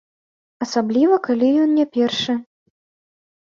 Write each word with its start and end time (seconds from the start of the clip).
Асабліва, 0.65 1.15
калі 1.27 1.51
ён 1.67 1.75
не 1.79 1.85
першы. 1.99 2.33